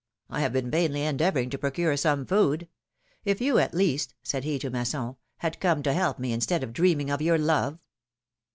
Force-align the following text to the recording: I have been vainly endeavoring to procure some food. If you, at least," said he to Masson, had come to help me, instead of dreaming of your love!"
I 0.31 0.39
have 0.39 0.51
been 0.51 0.71
vainly 0.71 1.03
endeavoring 1.03 1.51
to 1.51 1.59
procure 1.59 1.95
some 1.95 2.25
food. 2.25 2.67
If 3.23 3.39
you, 3.39 3.59
at 3.59 3.75
least," 3.75 4.15
said 4.23 4.43
he 4.43 4.57
to 4.57 4.71
Masson, 4.71 5.15
had 5.37 5.59
come 5.59 5.83
to 5.83 5.93
help 5.93 6.17
me, 6.17 6.33
instead 6.33 6.63
of 6.63 6.73
dreaming 6.73 7.11
of 7.11 7.21
your 7.21 7.37
love!" 7.37 7.83